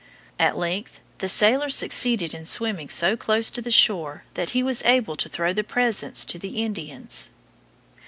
At 0.39 0.57
length 0.57 0.99
the 1.19 1.29
sailor 1.29 1.69
succeeded 1.69 2.33
in 2.33 2.45
swimming 2.47 2.89
so 2.89 3.15
close 3.15 3.51
to 3.51 3.61
the 3.61 3.69
shore 3.69 4.23
that 4.33 4.49
he 4.49 4.63
was 4.63 4.81
able 4.81 5.15
to 5.15 5.29
throw 5.29 5.53
the 5.53 5.63
presents 5.63 6.25
to 6.25 6.39
the 6.39 6.63
Indians. 6.63 7.29